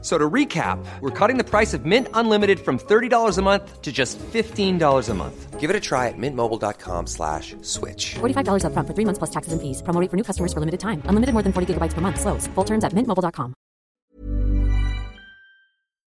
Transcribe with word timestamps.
So 0.00 0.16
to 0.16 0.30
recap, 0.30 0.78
we're 1.00 1.10
cutting 1.10 1.38
the 1.38 1.44
price 1.44 1.74
of 1.74 1.84
Mint 1.84 2.06
Unlimited 2.14 2.60
from 2.60 2.78
$30 2.78 3.36
a 3.36 3.42
month 3.42 3.82
to 3.82 3.90
just 3.90 4.16
$15 4.18 5.08
a 5.08 5.14
month. 5.14 5.58
Give 5.58 5.70
it 5.70 5.74
a 5.74 5.80
try 5.80 6.06
at 6.06 6.14
mintmobile.com 6.16 7.08
slash 7.08 7.56
switch. 7.62 8.14
$45 8.20 8.62
upfront 8.62 8.86
for 8.86 8.94
three 8.94 9.04
months 9.04 9.18
plus 9.18 9.30
taxes 9.30 9.52
and 9.52 9.60
fees. 9.60 9.82
Promo 9.82 10.00
rate 10.00 10.08
for 10.08 10.16
new 10.16 10.22
customers 10.22 10.52
for 10.52 10.60
limited 10.60 10.78
time. 10.78 11.02
Unlimited 11.06 11.32
more 11.32 11.42
than 11.42 11.52
40 11.52 11.74
gigabytes 11.74 11.94
per 11.94 12.00
month. 12.00 12.20
Slows. 12.20 12.46
Full 12.54 12.64
terms 12.64 12.84
at 12.84 12.92
mintmobile.com. 12.92 13.54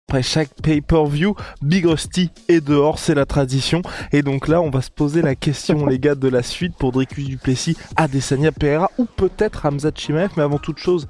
Après 0.10 0.24
chaque 0.24 0.50
pay-per-view, 0.64 1.36
Big 1.62 1.86
Rusty 1.86 2.32
est 2.48 2.62
dehors, 2.62 2.98
c'est 2.98 3.14
la 3.14 3.28
tradition. 3.28 3.84
Et 4.12 4.24
donc 4.24 4.48
là, 4.48 4.60
on 4.60 4.72
va 4.72 4.82
se 4.82 4.90
poser 4.90 5.22
la 5.22 5.36
question, 5.36 5.86
les 5.86 6.00
gars, 6.00 6.16
de 6.16 6.28
la 6.28 6.42
suite 6.42 6.76
pour 6.76 6.92
Dricus 6.92 7.26
Duplessis, 7.26 7.78
Adesanya 7.96 8.52
Pereira 8.52 8.90
ou 8.98 9.06
peut-être 9.06 9.68
Hamza 9.68 9.92
Chimaev. 9.94 10.32
Mais 10.36 10.42
avant 10.42 10.58
toute 10.58 10.80
chose, 10.80 11.08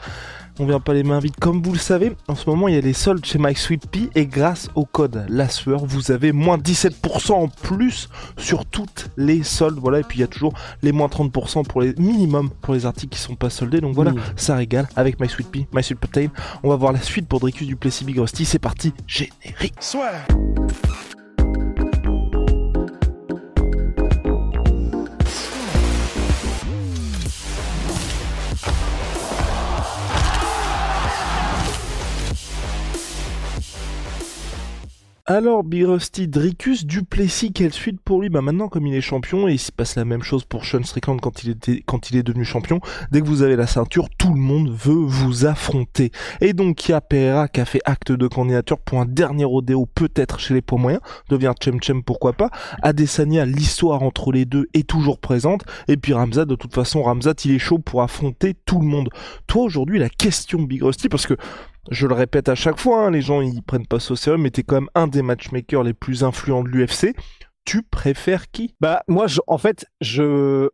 on 0.60 0.66
vient 0.66 0.80
pas 0.80 0.94
les 0.94 1.04
mains 1.04 1.20
vides. 1.20 1.36
Comme 1.40 1.62
vous 1.62 1.72
le 1.72 1.80
savez, 1.80 2.12
en 2.28 2.36
ce 2.36 2.50
moment, 2.50 2.68
il 2.68 2.76
y 2.76 2.78
a 2.78 2.82
les 2.82 2.94
soldes 2.94 3.26
chez 3.26 3.40
My 3.40 3.56
Sweet 3.56 3.88
Pea 3.88 4.10
et 4.16 4.26
grâce 4.26 4.70
au 4.76 4.86
code 4.86 5.26
La 5.30 5.48
Sueur, 5.50 5.86
vous 5.86 6.12
avez 6.12 6.32
moins 6.32 6.58
17% 6.58 7.32
en 7.32 7.48
plus 7.48 8.10
sur 8.38 8.66
toutes 8.66 9.10
les 9.18 9.44
soldes. 9.44 9.80
Voilà, 9.80 10.00
et 10.00 10.04
puis 10.04 10.20
il 10.20 10.22
y 10.22 10.26
a 10.26 10.28
toujours 10.28 10.54
les 10.82 10.92
moins 10.92 11.08
30% 11.08 11.66
pour 11.66 11.82
les 11.82 11.94
minimum 11.98 12.50
pour 12.62 12.74
les 12.74 12.86
articles 12.86 13.16
qui 13.16 13.22
sont 13.22 13.36
pas 13.36 13.50
soldés. 13.50 13.82
Donc 13.82 13.96
voilà, 13.96 14.14
ça 14.36 14.56
régale 14.56 14.88
avec 14.96 15.20
My 15.20 15.30
Sweet 15.30 15.50
Pea, 15.50 15.68
My 15.74 15.84
Sweet 15.84 16.00
Protein. 16.00 16.28
On 16.64 16.70
va 16.70 16.76
voir 16.76 16.92
la 16.92 17.02
suite 17.02 17.28
pour 17.28 17.40
Dricus 17.40 17.68
Duplessis 17.68 18.04
Big 18.04 18.20
Rusty. 18.20 18.46
C'est 18.46 18.60
parti, 18.60 18.94
générique. 19.08 19.76
Soit. 19.80 20.12
Alors, 35.32 35.64
Big 35.64 35.86
Rusty, 35.86 36.28
Dricus 36.28 36.88
Duplessis, 36.88 37.54
quelle 37.54 37.72
suite 37.72 38.02
pour 38.02 38.20
lui? 38.20 38.30
Bah 38.30 38.42
maintenant, 38.42 38.68
comme 38.68 38.88
il 38.88 38.96
est 38.96 39.02
champion, 39.02 39.48
et 39.48 39.54
il 39.54 39.60
se 39.60 39.72
passe 39.72 39.96
la 39.96 40.04
même 40.04 40.24
chose 40.24 40.44
pour 40.44 40.66
Sean 40.66 40.82
Strickland 40.82 41.22
quand 41.22 41.44
il, 41.44 41.52
était, 41.52 41.84
quand 41.86 42.10
il 42.10 42.18
est 42.18 42.24
devenu 42.24 42.44
champion, 42.44 42.80
dès 43.12 43.22
que 43.22 43.28
vous 43.28 43.44
avez 43.44 43.56
la 43.56 43.68
ceinture, 43.68 44.10
tout 44.18 44.34
le 44.34 44.40
monde 44.40 44.72
veut 44.72 44.92
vous 44.92 45.46
affronter. 45.46 46.12
Et 46.42 46.54
donc, 46.54 46.88
il 46.88 46.94
y 46.94 46.96
a 46.96 47.02
Pereira 47.02 47.48
qui 47.48 47.62
a 47.62 47.66
fait 47.66 47.80
acte 47.86 48.12
de 48.12 48.28
candidature 48.28 48.80
pour 48.80 49.02
un 49.02 49.06
dernier 49.06 49.46
rodéo, 49.46 49.86
peut-être 49.86 50.40
chez 50.40 50.56
les 50.56 50.64
poids 50.64 50.80
moyens, 50.80 51.04
devient 51.30 51.54
Chem 51.64 51.80
Chem, 51.80 52.02
pourquoi 52.02 52.34
pas. 52.34 52.50
Adesanya, 52.82 53.46
l'histoire 53.46 54.02
entre 54.02 54.32
les 54.32 54.46
deux 54.46 54.66
est 54.74 54.90
toujours 54.90 55.20
présente, 55.20 55.62
et 55.88 55.98
puis 55.98 56.14
Ramzat, 56.14 56.46
de 56.46 56.56
toute 56.56 56.74
façon, 56.74 57.04
Ramzat, 57.04 57.36
il 57.46 57.52
est 57.52 57.60
chaud 57.60 57.78
pour 57.78 58.02
affronter 58.02 58.56
tout 58.66 58.80
le 58.80 58.88
monde. 58.88 59.10
Toi, 59.46 59.62
aujourd'hui, 59.62 60.00
la 60.00 60.10
question 60.10 60.64
Big 60.64 60.82
Rusty, 60.82 61.08
parce 61.08 61.28
que 61.28 61.36
je 61.90 62.08
le 62.08 62.14
répète 62.14 62.50
à 62.50 62.56
chaque 62.56 62.80
fois, 62.80 63.06
hein, 63.06 63.12
les 63.12 63.22
gens 63.22 63.42
ils 63.42 63.64
prennent 63.64 63.88
pas 63.88 64.00
ça 64.00 64.14
au 64.14 64.16
sérieux, 64.16 64.38
mais 64.38 64.52
t'es 64.52 64.64
quand 64.64 64.76
même 64.76 64.90
un 64.96 65.08
des 65.08 65.22
matchmakers 65.22 65.84
les 65.84 65.94
plus 65.94 66.24
influents 66.24 66.64
de 66.64 66.70
l'UFC. 66.70 67.16
Tu 67.66 67.84
préfères 67.84 68.52
qui? 68.52 68.76
Bah 68.80 69.04
moi, 69.08 69.28
en 69.48 69.58
fait, 69.58 69.86
je 70.02 70.70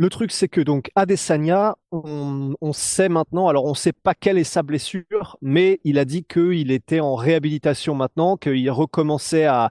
le 0.00 0.10
truc 0.10 0.30
c'est 0.30 0.48
que 0.48 0.60
donc 0.60 0.90
Adesanya, 0.94 1.76
on, 1.90 2.72
sait 2.72 3.08
maintenant, 3.08 3.48
alors 3.48 3.64
on 3.64 3.74
sait 3.74 3.92
pas 3.92 4.14
quelle 4.14 4.38
est 4.38 4.44
sa 4.44 4.62
blessure, 4.62 5.36
mais 5.42 5.80
il 5.84 5.98
a 5.98 6.04
dit 6.04 6.24
qu'il 6.24 6.70
était 6.70 7.00
en 7.00 7.14
réhabilitation 7.14 7.94
maintenant, 7.94 8.36
qu'il 8.36 8.70
recommençait 8.70 9.46
à 9.46 9.70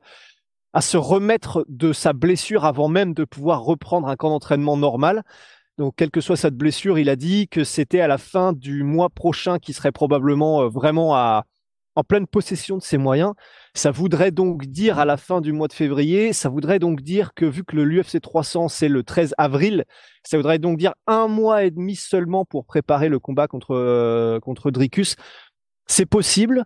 se 0.80 0.98
remettre 0.98 1.66
de 1.70 1.94
sa 1.94 2.14
blessure 2.14 2.66
avant 2.66 2.88
même 2.88 3.14
de 3.14 3.24
pouvoir 3.24 3.64
reprendre 3.64 4.08
un 4.10 4.16
camp 4.16 4.30
d'entraînement 4.30 4.78
normal. 4.78 5.24
Donc, 5.78 5.94
quelle 5.96 6.12
que 6.12 6.22
soit 6.22 6.38
cette 6.38 6.56
blessure, 6.56 6.98
il 6.98 7.10
a 7.10 7.16
dit 7.16 7.48
que 7.48 7.64
c'était 7.64 8.02
à 8.02 8.08
la 8.08 8.18
fin 8.18 8.52
du 8.52 8.84
mois 8.84 9.10
prochain 9.10 9.60
qu'il 9.60 9.76
serait 9.76 9.92
probablement 9.92 10.64
euh, 10.64 10.70
vraiment 10.70 11.16
à, 11.16 11.46
en 11.98 12.04
pleine 12.04 12.28
possession 12.28 12.78
de 12.78 12.84
ses 12.84 12.98
moyens. 13.00 13.34
Ça 13.74 13.90
voudrait 13.90 14.32
donc 14.32 14.66
dire 14.66 15.00
à 15.00 15.06
la 15.06 15.18
fin 15.18 15.42
du 15.42 15.52
mois 15.52 15.68
de 15.68 15.74
février, 15.74 16.32
ça 16.32 16.48
voudrait 16.48 16.78
donc 16.78 17.02
dire 17.02 17.34
que 17.34 17.44
vu 17.46 17.64
que 17.64 17.76
le 17.76 17.86
l'UFC 17.86 18.22
300 18.22 18.70
c'est 18.70 18.88
le 18.88 19.04
13 19.04 19.34
avril, 19.40 19.84
ça 20.24 20.38
voudrait 20.38 20.60
donc 20.60 20.78
dire 20.78 20.94
un 21.08 21.28
mois 21.28 21.64
et 21.64 21.72
demi 21.72 21.96
seulement 21.96 22.46
pour 22.46 22.66
préparer 22.66 23.10
le 23.10 23.20
combat 23.20 23.48
contre 23.48 23.76
euh, 23.76 24.40
contre 24.40 24.70
Dricus. 24.70 25.16
C'est 25.88 26.06
possible. 26.06 26.66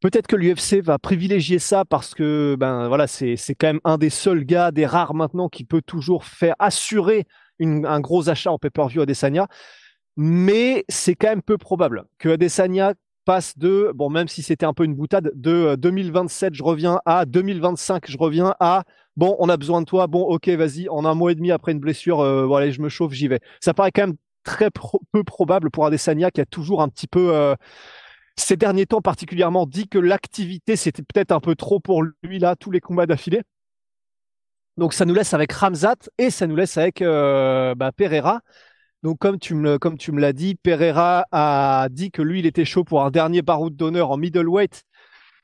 Peut-être 0.00 0.26
que 0.26 0.36
l'UFC 0.36 0.82
va 0.82 0.98
privilégier 0.98 1.58
ça 1.58 1.84
parce 1.84 2.14
que 2.14 2.56
ben 2.58 2.88
voilà 2.88 3.06
c'est 3.06 3.36
c'est 3.36 3.54
quand 3.54 3.66
même 3.66 3.80
un 3.84 3.98
des 3.98 4.08
seuls 4.08 4.44
gars, 4.44 4.70
des 4.70 4.86
rares 4.86 5.12
maintenant 5.12 5.50
qui 5.50 5.64
peut 5.64 5.82
toujours 5.82 6.24
faire 6.24 6.54
assurer 6.58 7.26
un 7.60 8.00
gros 8.00 8.28
achat 8.28 8.50
en 8.50 8.58
pay-per-view 8.58 9.02
Adesanya, 9.02 9.46
mais 10.16 10.84
c'est 10.88 11.14
quand 11.14 11.28
même 11.28 11.42
peu 11.42 11.58
probable 11.58 12.04
que 12.18 12.30
Adesanya 12.30 12.94
passe 13.24 13.56
de, 13.58 13.92
bon, 13.94 14.10
même 14.10 14.28
si 14.28 14.42
c'était 14.42 14.66
un 14.66 14.72
peu 14.72 14.84
une 14.84 14.94
boutade, 14.94 15.30
de 15.34 15.76
2027, 15.76 16.54
je 16.54 16.62
reviens 16.62 17.00
à 17.04 17.26
2025, 17.26 18.10
je 18.10 18.18
reviens 18.18 18.54
à, 18.60 18.84
bon, 19.16 19.36
on 19.38 19.48
a 19.48 19.56
besoin 19.56 19.80
de 19.80 19.86
toi, 19.86 20.06
bon, 20.06 20.22
ok, 20.22 20.48
vas-y, 20.48 20.88
en 20.88 21.04
un 21.04 21.14
mois 21.14 21.32
et 21.32 21.34
demi 21.34 21.50
après 21.50 21.72
une 21.72 21.80
blessure, 21.80 22.20
euh, 22.20 22.46
voilà, 22.46 22.70
je 22.70 22.80
me 22.80 22.88
chauffe, 22.88 23.12
j'y 23.12 23.28
vais. 23.28 23.40
Ça 23.60 23.74
paraît 23.74 23.92
quand 23.92 24.06
même 24.08 24.16
très 24.42 24.70
peu 25.12 25.22
probable 25.24 25.70
pour 25.70 25.86
Adesanya 25.86 26.30
qui 26.30 26.40
a 26.40 26.46
toujours 26.46 26.82
un 26.82 26.88
petit 26.88 27.06
peu, 27.06 27.34
euh, 27.34 27.54
ces 28.36 28.56
derniers 28.56 28.86
temps 28.86 29.02
particulièrement, 29.02 29.66
dit 29.66 29.88
que 29.88 29.98
l'activité, 29.98 30.76
c'était 30.76 31.02
peut-être 31.02 31.32
un 31.32 31.40
peu 31.40 31.54
trop 31.54 31.78
pour 31.80 32.02
lui, 32.02 32.38
là, 32.38 32.56
tous 32.56 32.70
les 32.70 32.80
combats 32.80 33.06
d'affilée. 33.06 33.42
Donc 34.76 34.94
ça 34.94 35.04
nous 35.04 35.14
laisse 35.14 35.34
avec 35.34 35.52
Ramzat 35.52 35.96
et 36.18 36.30
ça 36.30 36.46
nous 36.46 36.56
laisse 36.56 36.76
avec 36.76 37.02
euh, 37.02 37.74
bah, 37.74 37.92
Pereira. 37.92 38.40
Donc 39.02 39.18
comme 39.18 39.38
tu 39.38 39.54
me 39.54 39.78
comme 39.78 39.98
tu 39.98 40.12
me 40.12 40.20
l'as 40.20 40.32
dit, 40.32 40.54
Pereira 40.56 41.26
a 41.32 41.88
dit 41.90 42.10
que 42.10 42.22
lui 42.22 42.40
il 42.40 42.46
était 42.46 42.64
chaud 42.64 42.84
pour 42.84 43.02
un 43.04 43.10
dernier 43.10 43.42
baroud 43.42 43.74
d'honneur 43.74 44.10
en 44.10 44.16
middleweight 44.16 44.84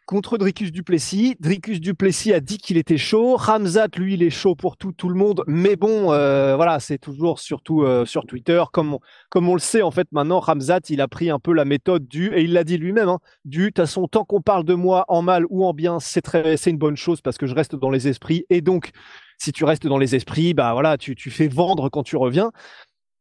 contre 0.07 0.39
Dricus 0.39 0.73
Duplessis. 0.73 1.37
Dricus 1.41 1.81
Duplessis 1.81 2.33
a 2.33 2.41
dit 2.41 2.59
qu'il 2.59 2.79
était 2.79 2.97
chaud. 2.97 3.37
Ramzat 3.37 3.89
lui 3.97 4.15
il 4.15 4.23
est 4.23 4.31
chaud 4.31 4.55
pour 4.55 4.77
tout 4.77 4.93
tout 4.93 5.09
le 5.09 5.15
monde, 5.15 5.43
mais 5.47 5.77
bon 5.77 6.13
euh, 6.13 6.57
voilà 6.57 6.81
c'est 6.81 6.99
toujours 6.99 7.39
surtout 7.41 7.83
euh, 7.83 8.07
sur 8.07 8.25
Twitter 8.25 8.63
comme 8.73 8.95
on, 8.95 9.01
comme 9.29 9.49
on 9.49 9.55
le 9.55 9.61
sait 9.61 9.83
en 9.83 9.91
fait 9.91 10.07
maintenant 10.13 10.41
Ramzat 10.41 10.81
il 10.89 11.01
a 11.01 11.09
pris 11.09 11.29
un 11.29 11.39
peu 11.39 11.53
la 11.53 11.65
méthode 11.65 12.09
du 12.09 12.33
et 12.35 12.43
il 12.43 12.53
l'a 12.53 12.65
dit 12.65 12.79
lui-même 12.79 13.09
hein, 13.09 13.19
du 13.45 13.59
de 13.59 13.67
toute 13.67 13.77
façon 13.79 14.09
tant 14.09 14.25
qu'on 14.25 14.41
parle 14.41 14.65
de 14.65 14.75
moi 14.75 15.05
en 15.09 15.23
mal 15.23 15.45
ou 15.51 15.65
en 15.65 15.75
bien 15.75 16.01
c'est 16.01 16.23
très 16.23 16.57
c'est 16.57 16.71
une 16.71 16.79
bonne 16.79 16.97
chose 16.97 17.21
parce 17.21 17.37
que 17.37 17.47
je 17.47 17.55
reste 17.55 17.75
dans 17.75 17.91
les 17.91 18.09
esprits 18.09 18.47
et 18.49 18.61
donc 18.61 18.93
si 19.39 19.53
tu 19.53 19.65
restes 19.65 19.87
dans 19.87 19.99
les 19.99 20.15
esprits, 20.15 20.55
bah 20.55 20.73
voilà, 20.73 20.97
tu, 20.97 21.15
tu 21.15 21.31
fais 21.31 21.49
vendre 21.49 21.89
quand 21.89 22.03
tu 22.03 22.17
reviens. 22.17 22.53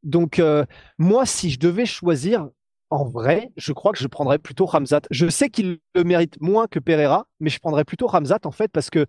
Donc, 0.03 0.39
euh, 0.39 0.65
moi, 0.97 1.25
si 1.25 1.49
je 1.49 1.59
devais 1.59 1.85
choisir, 1.85 2.47
en 2.95 3.05
vrai, 3.05 3.51
je 3.57 3.73
crois 3.73 3.91
que 3.91 3.99
je 3.99 4.07
prendrais 4.07 4.39
plutôt 4.39 4.65
Ramzat. 4.65 5.01
Je 5.11 5.27
sais 5.27 5.49
qu'il 5.49 5.79
le 5.93 6.03
mérite 6.03 6.39
moins 6.41 6.67
que 6.67 6.79
Pereira, 6.79 7.27
mais 7.39 7.49
je 7.49 7.59
prendrais 7.59 7.83
plutôt 7.83 8.07
Ramzat, 8.07 8.39
en 8.45 8.51
fait, 8.51 8.71
parce 8.71 8.89
que 8.89 9.05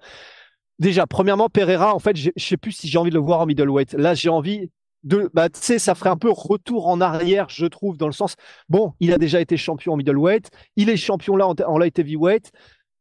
déjà, 0.78 1.06
premièrement, 1.06 1.48
Pereira, 1.48 1.94
en 1.94 1.98
fait, 1.98 2.16
je 2.16 2.30
sais 2.36 2.56
plus 2.56 2.72
si 2.72 2.88
j'ai 2.88 2.98
envie 2.98 3.10
de 3.10 3.14
le 3.16 3.22
voir 3.22 3.40
en 3.40 3.46
middleweight. 3.46 3.94
Là, 3.94 4.14
j'ai 4.14 4.28
envie 4.28 4.70
de, 5.04 5.30
bah, 5.34 5.48
tu 5.48 5.60
sais, 5.60 5.78
ça 5.78 5.94
ferait 5.94 6.10
un 6.10 6.16
peu 6.16 6.30
retour 6.30 6.88
en 6.88 7.00
arrière, 7.00 7.46
je 7.48 7.66
trouve, 7.66 7.96
dans 7.96 8.06
le 8.06 8.12
sens, 8.12 8.34
bon, 8.68 8.94
il 8.98 9.12
a 9.12 9.18
déjà 9.18 9.40
été 9.40 9.56
champion 9.56 9.92
en 9.92 9.96
middleweight, 9.96 10.50
il 10.74 10.90
est 10.90 10.96
champion 10.96 11.36
là 11.36 11.46
en, 11.46 11.54
en 11.54 11.78
light 11.78 11.98
heavyweight. 11.98 12.50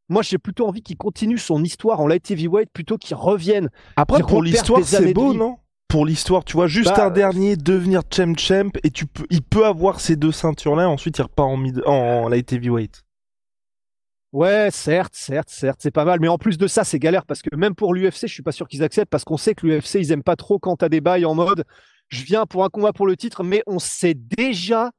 Moi, 0.08 0.22
j'ai 0.22 0.38
plutôt 0.38 0.68
envie 0.68 0.84
qu'il 0.84 0.98
continue 0.98 1.40
son 1.40 1.64
histoire 1.64 2.00
en 2.00 2.08
light 2.08 2.30
heavyweight 2.30 2.70
plutôt 2.72 2.98
qu'il 2.98 3.16
revienne. 3.16 3.72
Après, 3.96 4.22
pour 4.22 4.44
l'histoire, 4.44 4.84
c'est 4.84 5.14
beau, 5.14 5.34
non? 5.34 5.58
Pour 5.88 6.06
l'histoire, 6.06 6.44
tu 6.44 6.54
vois, 6.54 6.68
juste 6.68 6.96
Bah, 6.96 7.06
un 7.06 7.12
dernier, 7.12 7.56
devenir 7.56 8.02
champ 8.12 8.36
champ, 8.38 8.72
et 8.84 8.92
tu 8.92 9.06
peux, 9.06 9.26
il 9.30 9.42
peut 9.42 9.66
avoir 9.66 10.00
ces 10.00 10.16
deux 10.16 10.32
ceintures-là, 10.32 10.84
et 10.84 10.88
ensuite 10.88 11.18
il 11.18 11.22
repart 11.22 11.50
en, 11.50 11.58
mid, 11.58 11.82
en 11.86 12.28
light 12.28 12.52
heavyweight. 12.52 13.04
Ouais, 14.34 14.70
certes, 14.72 15.16
certes, 15.16 15.50
certes, 15.50 15.80
c'est 15.82 15.92
pas 15.92 16.04
mal. 16.04 16.20
Mais 16.20 16.28
en 16.28 16.38
plus 16.38 16.58
de 16.58 16.68
ça, 16.68 16.84
c'est 16.84 17.00
galère 17.00 17.26
parce 17.26 17.42
que 17.42 17.56
même 17.56 17.74
pour 17.74 17.94
l'UFC, 17.94 18.28
je 18.28 18.34
suis 18.34 18.44
pas 18.44 18.52
sûr 18.52 18.68
qu'ils 18.68 18.84
acceptent 18.84 19.10
parce 19.10 19.24
qu'on 19.24 19.38
sait 19.38 19.56
que 19.56 19.66
l'UFC, 19.66 19.96
ils 19.96 20.12
aiment 20.12 20.24
pas 20.24 20.36
trop 20.36 20.60
quand 20.60 20.76
t'as 20.76 20.90
des 20.90 21.00
bails 21.00 21.24
en 21.24 21.36
mode 21.36 21.64
je 22.10 22.24
viens 22.24 22.46
pour 22.46 22.64
un 22.64 22.70
combat 22.70 22.94
pour 22.94 23.08
le 23.08 23.18
titre, 23.18 23.44
mais 23.44 23.64
on 23.68 23.80
sait 23.80 24.14
déjà 24.14 24.92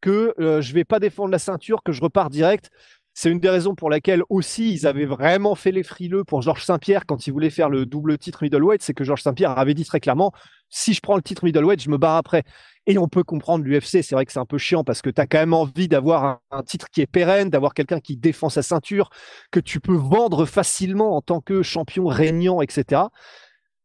que 0.00 0.34
euh, 0.40 0.60
je 0.60 0.72
vais 0.74 0.84
pas 0.84 0.98
défendre 0.98 1.30
la 1.30 1.38
ceinture, 1.38 1.82
que 1.82 1.92
je 1.92 2.00
repars 2.00 2.30
direct. 2.30 2.70
C'est 3.14 3.30
une 3.30 3.40
des 3.40 3.50
raisons 3.50 3.74
pour 3.74 3.90
laquelle 3.90 4.22
aussi 4.30 4.72
ils 4.72 4.86
avaient 4.86 5.04
vraiment 5.04 5.54
fait 5.54 5.70
les 5.70 5.82
frileux 5.82 6.24
pour 6.24 6.40
Georges 6.40 6.64
Saint-Pierre 6.64 7.04
quand 7.06 7.26
il 7.26 7.32
voulait 7.32 7.50
faire 7.50 7.68
le 7.68 7.84
double 7.84 8.16
titre 8.16 8.42
middleweight, 8.42 8.82
c'est 8.82 8.94
que 8.94 9.04
Georges 9.04 9.22
Saint-Pierre 9.22 9.58
avait 9.58 9.74
dit 9.74 9.84
très 9.84 10.00
clairement 10.00 10.32
si 10.72 10.94
je 10.94 11.00
prends 11.00 11.16
le 11.16 11.22
titre 11.22 11.44
middleweight, 11.44 11.82
je 11.82 11.90
me 11.90 11.98
barre 11.98 12.16
après. 12.16 12.44
Et 12.86 12.98
on 12.98 13.06
peut 13.06 13.22
comprendre 13.22 13.64
l'UFC, 13.64 14.02
c'est 14.02 14.12
vrai 14.12 14.24
que 14.24 14.32
c'est 14.32 14.40
un 14.40 14.46
peu 14.46 14.58
chiant 14.58 14.82
parce 14.82 15.02
que 15.02 15.10
tu 15.10 15.20
as 15.20 15.26
quand 15.26 15.38
même 15.38 15.52
envie 15.52 15.86
d'avoir 15.86 16.40
un, 16.50 16.62
titre 16.62 16.88
qui 16.90 17.00
est 17.00 17.06
pérenne, 17.06 17.50
d'avoir 17.50 17.74
quelqu'un 17.74 18.00
qui 18.00 18.16
défend 18.16 18.48
sa 18.48 18.62
ceinture, 18.62 19.10
que 19.52 19.60
tu 19.60 19.78
peux 19.78 19.94
vendre 19.94 20.46
facilement 20.46 21.14
en 21.14 21.20
tant 21.20 21.40
que 21.40 21.62
champion 21.62 22.06
régnant, 22.06 22.60
etc. 22.60 23.02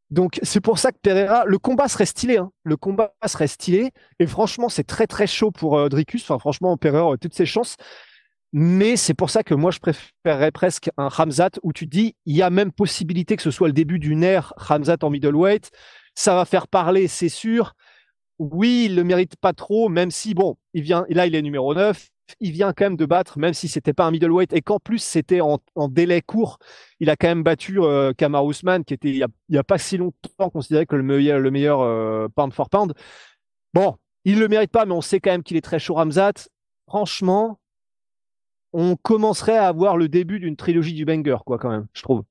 Donc 0.09 0.39
c'est 0.41 0.61
pour 0.61 0.79
ça 0.79 0.91
que 0.91 0.97
Pereira, 1.01 1.43
le 1.45 1.59
combat 1.59 1.89
serait 1.89 2.05
stylé, 2.05 2.37
hein. 2.37 2.51
le 2.63 2.77
combat 2.77 3.13
serait 3.27 3.47
stylé. 3.47 3.91
Et 4.19 4.25
franchement, 4.25 4.69
c'est 4.69 4.85
très 4.85 5.05
très 5.05 5.27
chaud 5.27 5.51
pour 5.51 5.77
euh, 5.77 5.89
Dricus. 5.89 6.23
Enfin, 6.23 6.39
franchement, 6.39 6.77
Pereira 6.77 7.05
aurait 7.05 7.17
toutes 7.17 7.35
ses 7.35 7.45
chances. 7.45 7.75
Mais 8.53 8.95
c'est 8.95 9.13
pour 9.13 9.29
ça 9.29 9.43
que 9.43 9.53
moi, 9.53 9.71
je 9.71 9.79
préférerais 9.79 10.51
presque 10.51 10.89
un 10.97 11.09
Ramzat 11.09 11.51
où 11.63 11.73
tu 11.73 11.85
dis, 11.85 12.15
il 12.25 12.35
y 12.35 12.41
a 12.41 12.49
même 12.49 12.71
possibilité 12.71 13.35
que 13.35 13.43
ce 13.43 13.51
soit 13.51 13.67
le 13.67 13.73
début 13.73 13.99
d'une 13.99 14.23
ère 14.23 14.53
Ramzat 14.57 14.97
en 15.01 15.09
middleweight. 15.09 15.71
Ça 16.15 16.35
va 16.35 16.45
faire 16.45 16.67
parler, 16.67 17.07
c'est 17.07 17.29
sûr. 17.29 17.73
Oui, 18.39 18.85
il 18.85 18.95
le 18.95 19.03
mérite 19.03 19.35
pas 19.35 19.53
trop, 19.53 19.89
même 19.89 20.11
si, 20.11 20.33
bon, 20.33 20.57
il 20.73 20.83
vient, 20.83 21.05
là, 21.09 21.27
il 21.27 21.35
est 21.35 21.41
numéro 21.41 21.73
9 21.73 22.09
il 22.39 22.51
vient 22.51 22.73
quand 22.73 22.85
même 22.85 22.97
de 22.97 23.05
battre, 23.05 23.39
même 23.39 23.53
si 23.53 23.67
c'était 23.67 23.93
pas 23.93 24.05
un 24.05 24.11
middleweight 24.11 24.53
et 24.53 24.61
qu'en 24.61 24.79
plus 24.79 24.99
c'était 24.99 25.41
en, 25.41 25.59
délai 25.87 26.21
court, 26.21 26.59
il 26.99 27.09
a 27.09 27.15
quand 27.15 27.27
même 27.27 27.43
battu 27.43 27.79
euh, 27.79 28.13
Kamar 28.13 28.45
Ousmane, 28.45 28.83
qui 28.83 28.93
était 28.93 29.09
il 29.09 29.25
y, 29.49 29.57
a, 29.57 29.63
pas 29.63 29.77
si 29.77 29.97
longtemps 29.97 30.49
considéré 30.49 30.85
que 30.85 30.95
le 30.95 31.03
meilleur, 31.03 31.39
le 31.39 31.51
meilleur 31.51 31.81
euh, 31.81 32.27
pound 32.35 32.53
for 32.53 32.69
pound. 32.69 32.93
Bon, 33.73 33.95
il 34.25 34.39
le 34.39 34.47
mérite 34.47 34.71
pas, 34.71 34.85
mais 34.85 34.93
on 34.93 35.01
sait 35.01 35.19
quand 35.19 35.31
même 35.31 35.43
qu'il 35.43 35.57
est 35.57 35.61
très 35.61 35.79
chaud 35.79 35.95
Ramzat. 35.95 36.49
Franchement, 36.87 37.59
on 38.79 38.95
commencerait 38.95 39.57
à 39.57 39.67
avoir 39.67 39.97
le 39.97 40.07
début 40.07 40.39
d'une 40.39 40.55
trilogie 40.55 40.93
du 40.93 41.03
banger, 41.03 41.37
quoi, 41.43 41.57
quand 41.57 41.71
même, 41.71 41.87
je 41.93 42.03
trouve. 42.03 42.23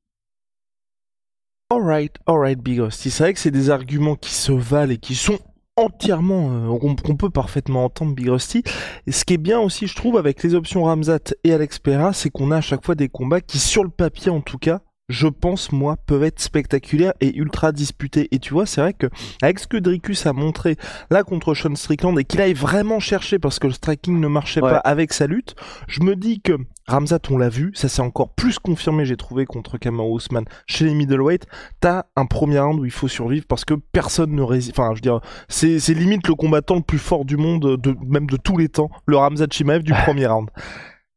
Alright, 1.71 2.15
alright, 2.25 2.61
Big 2.61 2.79
Rusty. 2.79 3.11
C'est 3.11 3.25
vrai 3.25 3.35
que 3.35 3.41
c'est 3.41 3.51
des 3.51 3.69
arguments 3.71 4.15
qui 4.15 4.33
se 4.33 4.53
valent 4.53 4.93
et 4.93 4.99
qui 4.99 5.17
sont 5.17 5.41
entièrement, 5.75 6.73
euh, 6.73 6.79
qu'on 6.79 7.17
peut 7.17 7.31
parfaitement 7.31 7.85
entendre 7.85 8.15
Big 8.15 8.29
Rusty. 8.29 8.63
Et 9.09 9.13
ce 9.13 9.25
qui 9.25 9.35
est 9.35 9.39
bien 9.39 9.59
aussi, 9.59 9.89
je 9.89 9.97
trouve, 9.97 10.17
avec 10.17 10.41
les 10.45 10.55
options 10.55 10.85
Ramzat 10.85 11.35
et 11.43 11.53
Alex 11.53 11.81
Pereira, 11.81 12.13
c'est 12.13 12.31
qu'on 12.31 12.53
a 12.53 12.59
à 12.59 12.61
chaque 12.61 12.85
fois 12.85 12.95
des 12.95 13.09
combats 13.09 13.41
qui, 13.41 13.59
sur 13.59 13.83
le 13.83 13.91
papier 13.91 14.31
en 14.31 14.41
tout 14.41 14.59
cas, 14.59 14.81
je 15.09 15.29
pense, 15.29 15.71
moi, 15.71 15.97
peuvent 16.07 16.25
être 16.25 16.41
spectaculaires 16.41 17.13
et 17.21 17.37
ultra 17.37 17.73
disputés. 17.73 18.29
Et 18.33 18.39
tu 18.39 18.53
vois, 18.53 18.67
c'est 18.67 18.81
vrai 18.81 18.93
que, 18.93 19.07
avec 19.41 19.61
ce 19.61 19.69
que 19.69 19.77
Dricus 19.77 20.27
a 20.27 20.33
montré 20.33 20.77
là 21.11 21.23
contre 21.23 21.55
Sean 21.55 21.75
Strickland 21.77 22.19
et 22.19 22.25
qu'il 22.25 22.41
aille 22.41 22.55
vraiment 22.55 22.99
chercher 22.99 23.39
parce 23.39 23.59
que 23.59 23.69
le 23.69 23.73
striking 23.73 24.19
ne 24.19 24.29
marchait 24.29 24.61
pas 24.61 24.79
avec 24.79 25.13
sa 25.13 25.27
lutte, 25.27 25.55
je 25.87 26.03
me 26.03 26.17
dis 26.17 26.41
que 26.41 26.59
Ramzat, 26.89 27.21
on 27.31 27.39
l'a 27.39 27.49
vu, 27.49 27.73
ça 27.75 27.89
s'est 27.89 28.03
encore 28.03 28.31
plus 28.31 28.59
confirmé, 28.59 29.05
j'ai 29.05 29.17
trouvé, 29.17 29.45
contre 29.45 29.79
Kamau 29.79 30.13
Ousmane 30.13 30.45
chez 30.67 30.85
les 30.85 30.95
middleweight. 30.95 31.47
T'as 31.81 32.05
un 32.17 32.27
premier 32.27 32.59
round 32.59 32.81
où 32.81 32.85
il 32.85 32.91
faut 32.91 33.09
survivre 33.09 33.47
parce 33.49 33.65
que 33.65 33.75
personne 33.75 34.33
ne 34.33 34.43
résiste. 34.43 34.79
Enfin, 34.79 34.91
je 34.91 34.97
veux 34.97 35.03
dire, 35.03 35.21
c'est, 35.49 35.79
c'est 35.79 35.95
limite 35.95 36.27
le 36.27 36.35
combattant 36.35 36.77
le 36.77 36.83
plus 36.83 36.99
fort 36.99 37.25
du 37.25 37.37
monde, 37.37 37.77
de, 37.77 37.97
même 38.07 38.27
de 38.27 38.37
tous 38.37 38.57
les 38.57 38.69
temps, 38.69 38.91
le 39.07 39.17
Ramzat 39.17 39.47
Chimaev 39.51 39.83
du 39.83 39.93
premier 40.05 40.27
round 40.27 40.51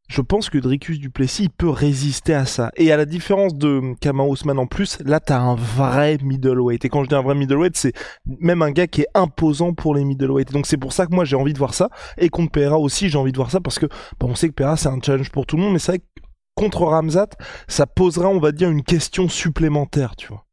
je 0.10 0.22
pense 0.22 0.50
que 0.50 0.58
Dricus 0.58 1.00
Duplessis 1.00 1.50
peut 1.50 1.70
résister 1.70 2.34
à 2.34 2.46
ça. 2.46 2.72
Et 2.76 2.92
à 2.92 2.98
la 2.98 3.06
différence 3.06 3.56
de 3.56 3.94
Kama 4.02 4.24
Ousmane 4.24 4.58
en 4.58 4.66
plus, 4.66 4.98
là 5.06 5.20
t'as 5.20 5.40
un 5.40 5.54
vrai 5.54 6.18
middleweight. 6.24 6.84
Et 6.84 6.90
quand 6.90 7.04
je 7.04 7.10
dis 7.10 7.16
un 7.16 7.22
vrai 7.22 7.36
middleweight, 7.36 7.78
c'est 7.78 7.94
même 8.26 8.64
un 8.64 8.72
gars 8.72 8.88
qui 8.88 9.02
est 9.02 9.08
imposant 9.14 9.74
pour 9.74 9.94
les 9.94 10.04
middleweight. 10.04 10.52
Donc 10.52 10.66
c'est 10.66 10.78
pour 10.78 10.94
ça 10.94 11.06
que 11.06 11.14
moi 11.14 11.26
j'ai 11.26 11.36
envie 11.36 11.54
de 11.54 11.60
voir 11.60 11.76
ça. 11.76 11.90
Et 12.18 12.30
contre 12.30 12.52
Pereira 12.52 12.80
aussi 12.80 13.10
j'ai 13.10 13.20
envie 13.20 13.32
de 13.32 13.38
voir 13.38 13.52
ça 13.52 13.62
parce 13.62 13.78
que 13.78 13.86
bon, 14.20 14.32
on 14.32 14.36
sait 14.36 14.50
que 14.50 14.54
Pereira 14.56 14.78
c'est 14.78 14.90
un 14.90 15.00
challenge 15.00 15.30
pour 15.32 15.46
tout 15.46 15.58
le 15.58 15.62
monde, 15.62 15.74
mais 15.74 15.80
c'est 15.80 15.92
vrai 15.92 16.00
que 16.00 16.06
contre 16.56 16.82
Ramzat, 16.82 17.30
ça 17.68 17.86
posera 17.86 18.30
on 18.30 18.40
va 18.40 18.52
dire 18.52 18.70
une 18.70 18.84
question 18.84 19.30
supplémentaire, 19.30 20.16
tu 20.16 20.28
vois. 20.30 20.46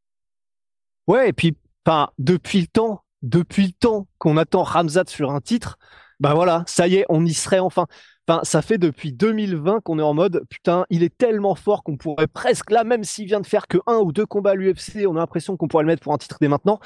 Ouais, 1.07 1.29
et 1.29 1.33
puis 1.33 1.57
enfin 1.83 2.09
depuis 2.19 2.61
le 2.61 2.67
temps, 2.67 3.01
depuis 3.23 3.65
le 3.65 3.73
temps 3.73 4.07
qu'on 4.19 4.37
attend 4.37 4.61
Ramzat 4.61 5.05
sur 5.07 5.31
un 5.31 5.41
titre, 5.41 5.79
bah 6.19 6.35
voilà, 6.35 6.63
ça 6.67 6.87
y 6.87 6.95
est, 6.95 7.05
on 7.09 7.25
y 7.25 7.33
serait 7.33 7.59
enfin. 7.59 7.87
Enfin, 8.27 8.41
ça 8.43 8.61
fait 8.61 8.77
depuis 8.77 9.13
2020 9.13 9.81
qu'on 9.81 9.99
est 9.99 10.03
en 10.03 10.13
mode 10.13 10.43
putain, 10.49 10.85
il 10.89 11.03
est 11.03 11.17
tellement 11.17 11.55
fort 11.55 11.83
qu'on 11.83 11.95
pourrait 11.95 12.27
presque 12.27 12.71
là, 12.71 12.83
même 12.83 13.05
s'il 13.05 13.25
vient 13.25 13.39
de 13.39 13.47
faire 13.47 13.67
que 13.67 13.77
un 13.87 13.97
ou 13.97 14.11
deux 14.11 14.25
combats 14.25 14.51
à 14.51 14.55
l'UFC, 14.55 15.05
on 15.07 15.15
a 15.15 15.19
l'impression 15.19 15.55
qu'on 15.55 15.69
pourrait 15.69 15.83
le 15.83 15.87
mettre 15.87 16.03
pour 16.03 16.13
un 16.13 16.17
titre 16.17 16.37
dès 16.41 16.49
maintenant. 16.49 16.79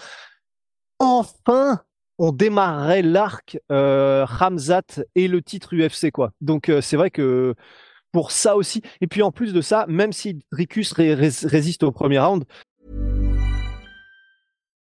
Enfin, 1.00 1.82
on 2.20 2.32
démarrerait 2.32 3.02
l'arc 3.02 3.58
euh, 3.72 4.28
et 5.16 5.28
le 5.28 5.42
titre 5.42 5.76
UFC 5.76 6.12
quoi. 6.12 6.32
Donc 6.42 6.70
euh, 6.70 6.80
c'est 6.80 6.98
vrai 6.98 7.10
que 7.10 7.56
pour 8.12 8.30
ça 8.30 8.56
aussi. 8.56 8.84
Et 9.00 9.08
puis 9.08 9.24
en 9.24 9.32
plus 9.32 9.54
de 9.54 9.62
ça, 9.62 9.86
même 9.88 10.14
si 10.14 10.46
Ricus 10.52 10.94
résiste 10.94 11.82
au 11.82 11.92
premier 11.92 12.20
round. 12.20 12.46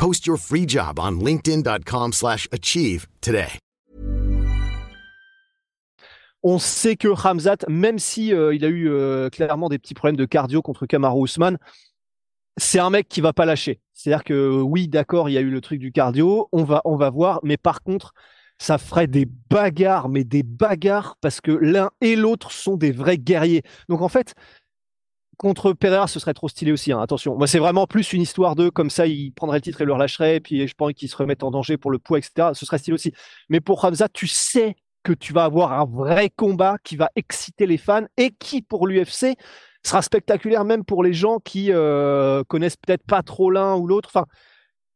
Post 0.00 0.26
your 0.26 0.38
free 0.38 0.66
job 0.66 0.98
on 0.98 1.22
linkedin.com/achieve 1.22 3.06
today. 3.20 3.58
On 6.42 6.58
sait 6.58 6.96
que 6.96 7.08
Hamzat, 7.08 7.66
même 7.68 7.98
si 7.98 8.32
euh, 8.32 8.54
il 8.54 8.64
a 8.64 8.68
eu 8.68 8.88
euh, 8.88 9.28
clairement 9.28 9.68
des 9.68 9.78
petits 9.78 9.92
problèmes 9.92 10.16
de 10.16 10.24
cardio 10.24 10.62
contre 10.62 10.86
Kamaru 10.86 11.20
Ousmane, 11.20 11.58
c'est 12.56 12.78
un 12.78 12.88
mec 12.88 13.10
qui 13.10 13.20
va 13.20 13.34
pas 13.34 13.44
lâcher. 13.44 13.82
C'est-à-dire 13.92 14.24
que 14.24 14.62
oui, 14.62 14.88
d'accord, 14.88 15.28
il 15.28 15.34
y 15.34 15.36
a 15.36 15.42
eu 15.42 15.50
le 15.50 15.60
truc 15.60 15.78
du 15.78 15.92
cardio, 15.92 16.48
on 16.50 16.64
va 16.64 16.80
on 16.86 16.96
va 16.96 17.10
voir, 17.10 17.40
mais 17.42 17.58
par 17.58 17.82
contre, 17.82 18.14
ça 18.56 18.78
ferait 18.78 19.06
des 19.06 19.26
bagarres, 19.50 20.08
mais 20.08 20.24
des 20.24 20.42
bagarres 20.42 21.16
parce 21.20 21.42
que 21.42 21.50
l'un 21.50 21.90
et 22.00 22.16
l'autre 22.16 22.52
sont 22.52 22.76
des 22.76 22.92
vrais 22.92 23.18
guerriers. 23.18 23.64
Donc 23.90 24.00
en 24.00 24.08
fait, 24.08 24.34
contre 25.40 25.72
Pereira, 25.72 26.06
ce 26.06 26.20
serait 26.20 26.34
trop 26.34 26.50
stylé 26.50 26.70
aussi. 26.70 26.92
Hein. 26.92 27.00
Attention, 27.00 27.34
moi 27.34 27.46
c'est 27.46 27.58
vraiment 27.58 27.86
plus 27.86 28.12
une 28.12 28.20
histoire 28.20 28.56
de 28.56 28.68
comme 28.68 28.90
ça, 28.90 29.06
il 29.06 29.32
prendrait 29.32 29.56
le 29.56 29.62
titre 29.62 29.80
et 29.80 29.86
le 29.86 29.94
relâcherait, 29.94 30.38
puis 30.38 30.68
je 30.68 30.74
pense 30.74 30.92
qu'il 30.92 31.08
se 31.08 31.16
remettent 31.16 31.42
en 31.42 31.50
danger 31.50 31.78
pour 31.78 31.90
le 31.90 31.98
poids, 31.98 32.18
etc. 32.18 32.50
Ce 32.52 32.66
serait 32.66 32.76
stylé 32.76 32.94
aussi. 32.94 33.14
Mais 33.48 33.60
pour 33.60 33.82
Hamza, 33.82 34.10
tu 34.10 34.26
sais 34.26 34.76
que 35.02 35.14
tu 35.14 35.32
vas 35.32 35.44
avoir 35.44 35.72
un 35.72 35.86
vrai 35.86 36.28
combat 36.28 36.76
qui 36.84 36.96
va 36.96 37.08
exciter 37.16 37.64
les 37.64 37.78
fans 37.78 38.04
et 38.18 38.32
qui, 38.32 38.60
pour 38.60 38.86
l'UFC, 38.86 39.34
sera 39.82 40.02
spectaculaire 40.02 40.66
même 40.66 40.84
pour 40.84 41.02
les 41.02 41.14
gens 41.14 41.38
qui 41.38 41.72
euh, 41.72 42.44
connaissent 42.44 42.76
peut-être 42.76 43.06
pas 43.06 43.22
trop 43.22 43.50
l'un 43.50 43.76
ou 43.76 43.86
l'autre. 43.86 44.10
Enfin, 44.12 44.26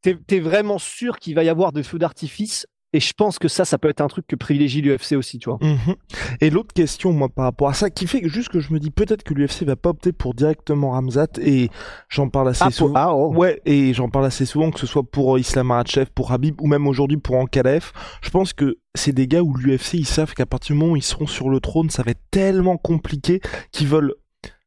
tu 0.03 0.19
es, 0.29 0.41
vraiment 0.41 0.79
sûr 0.79 1.17
qu'il 1.17 1.35
va 1.35 1.43
y 1.43 1.49
avoir 1.49 1.73
de 1.73 1.83
feux 1.83 1.99
d'artifice 1.99 2.67
et 2.95 3.01
je 3.01 3.13
pense 3.13 3.41
que 3.41 3.49
ça, 3.49 3.65
ça 3.65 3.77
peut 3.77 3.89
être 3.89 4.01
un 4.01 4.07
truc 4.07 4.25
que 4.25 4.37
privilégie 4.37 4.81
l'UFC 4.81 5.17
aussi, 5.17 5.41
tu 5.41 5.51
vois. 5.51 5.59
Mhm. 5.61 5.97
Et 6.41 6.49
l'autre 6.49 6.73
question, 6.73 7.13
moi, 7.13 7.29
par 7.29 7.45
rapport 7.45 7.69
à 7.69 7.75
ça, 7.75 7.91
qui 7.91 8.07
fait 8.07 8.21
juste 8.29 8.51
que 8.51 8.61
je 8.61 8.73
me 8.73 8.79
dis 8.79 8.93
peut-être 8.93 9.25
que 9.25 9.35
l'UFC 9.35 9.65
va 9.65 9.75
pas 9.75 9.91
opter 9.91 10.13
pour 10.13 10.33
directement 10.33 10.93
Ramzat 10.93 11.27
et 11.43 11.71
j'en 12.09 12.29
parle 12.29 12.51
assez 12.51 12.63
ah, 12.65 12.71
souvent. 12.71 12.95
Ah, 12.97 13.13
oh. 13.13 13.35
Ouais, 13.35 13.61
et 13.67 13.93
j'en 13.95 14.11
parle 14.11 14.27
assez 14.27 14.47
souvent 14.47 14.71
que 14.71 14.79
ce 14.79 14.87
soit 14.87 15.03
pour 15.03 15.41
Islam 15.41 15.67
Makhachev, 15.67 16.07
pour 16.15 16.31
Habib 16.31 16.61
ou 16.61 16.69
même 16.69 16.87
aujourd'hui 16.87 17.17
pour 17.17 17.35
Ankalaev. 17.35 17.91
Je 18.23 18.31
pense 18.31 18.53
que 18.53 18.79
c'est 18.95 19.13
des 19.13 19.27
gars 19.27 19.43
où 19.43 19.57
l'UFC 19.57 19.95
ils 19.95 20.07
savent 20.07 20.33
qu'à 20.33 20.47
partir 20.47 20.77
du 20.77 20.81
moment 20.81 20.93
où 20.93 20.97
ils 20.97 21.03
seront 21.03 21.27
sur 21.27 21.51
le 21.51 21.59
trône, 21.59 21.91
ça 21.91 22.05
va 22.05 22.13
être 22.13 22.23
tellement 22.31 22.77
compliqué 22.77 23.41
qu'ils 23.73 23.89
veulent 23.89 24.15